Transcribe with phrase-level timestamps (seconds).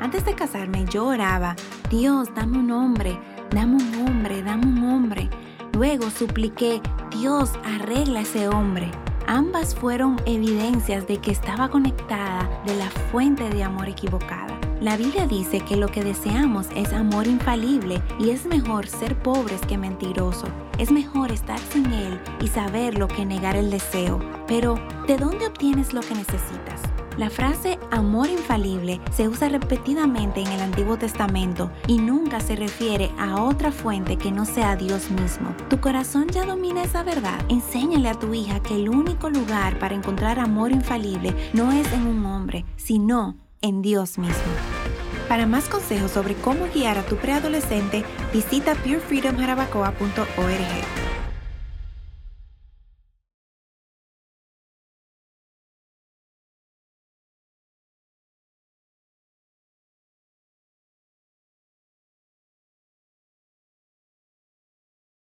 [0.00, 1.56] Antes de casarme yo oraba,
[1.90, 3.18] Dios, dame un hombre,
[3.50, 5.30] dame un hombre, dame un hombre.
[5.72, 8.90] Luego supliqué, Dios, arregla ese hombre.
[9.26, 14.58] Ambas fueron evidencias de que estaba conectada de la fuente de amor equivocada.
[14.80, 19.60] La Biblia dice que lo que deseamos es amor infalible y es mejor ser pobres
[19.62, 20.50] que mentirosos.
[20.78, 24.18] Es mejor estar sin Él y saberlo que negar el deseo.
[24.46, 24.74] Pero,
[25.06, 26.82] ¿de dónde obtienes lo que necesitas?
[27.16, 33.12] La frase amor infalible se usa repetidamente en el Antiguo Testamento y nunca se refiere
[33.18, 35.54] a otra fuente que no sea Dios mismo.
[35.70, 37.38] ¿Tu corazón ya domina esa verdad?
[37.48, 42.08] Enséñale a tu hija que el único lugar para encontrar amor infalible no es en
[42.08, 44.34] un hombre, sino en Dios mismo.
[45.28, 51.03] Para más consejos sobre cómo guiar a tu preadolescente, visita purefreedomjarabacoa.org.